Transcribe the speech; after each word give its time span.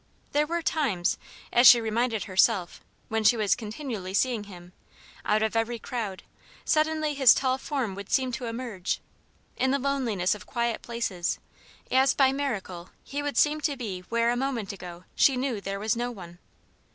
There 0.31 0.47
were 0.47 0.63
times, 0.63 1.19
as 1.53 1.67
she 1.67 1.79
reminded 1.79 2.23
herself, 2.23 2.83
when 3.07 3.23
she 3.23 3.37
was 3.37 3.53
continually 3.53 4.15
seeing 4.15 4.45
him; 4.45 4.73
out 5.25 5.43
of 5.43 5.55
every 5.55 5.77
crowd, 5.77 6.23
suddenly 6.65 7.13
his 7.13 7.35
tall 7.35 7.59
form 7.59 7.93
would 7.93 8.09
seem 8.11 8.31
to 8.31 8.45
emerge; 8.47 8.99
in 9.57 9.69
the 9.69 9.77
loneliness 9.77 10.33
of 10.33 10.47
quiet 10.47 10.81
places, 10.81 11.37
as 11.91 12.15
by 12.15 12.31
miracle 12.31 12.89
he 13.03 13.21
would 13.21 13.37
seem 13.37 13.61
to 13.61 13.77
be 13.77 13.99
where 14.09 14.31
a 14.31 14.35
moment 14.35 14.73
ago 14.73 15.03
she 15.13 15.37
knew 15.37 15.61
there 15.61 15.79
was 15.79 15.95
no 15.95 16.09
one. 16.09 16.39